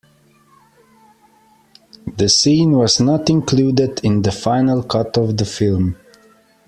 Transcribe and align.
The 2.17 2.27
scene 2.27 2.71
was 2.71 2.99
not 2.99 3.29
included 3.29 3.99
in 4.03 4.23
the 4.23 4.31
final 4.31 4.81
cut 4.81 5.15
of 5.15 5.37
the 5.37 5.45
film. 5.45 5.95